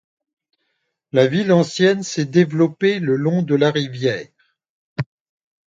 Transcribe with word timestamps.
La 1.11 1.27
ville 1.27 1.51
ancienne 1.51 2.01
s'est 2.01 2.25
développée 2.25 2.97
le 2.97 3.15
long 3.15 3.43
de 3.43 3.53
la 3.53 3.69
rivière. 3.69 4.25